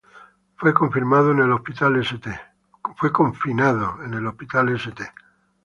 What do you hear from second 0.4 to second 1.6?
Fue confinado en el